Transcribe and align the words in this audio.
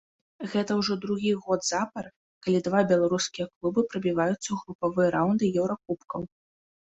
Гэта 0.51 0.71
ўжо 0.77 0.93
другі 1.03 1.33
год 1.47 1.61
запар, 1.71 2.05
калі 2.45 2.61
два 2.67 2.79
беларускія 2.93 3.45
клубы 3.53 3.85
прабіваюцца 3.93 4.35
ў 4.49 4.57
групавыя 4.63 5.13
раўнды 5.19 5.51
еўракубкаў. 5.61 6.21